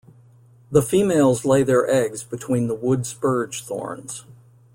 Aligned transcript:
The 0.71 0.81
females 0.81 1.45
lay 1.45 1.61
their 1.61 1.87
eggs 1.87 2.23
between 2.23 2.65
the 2.65 2.73
wood 2.73 3.05
spurge 3.05 3.63
thorns. 3.63 4.25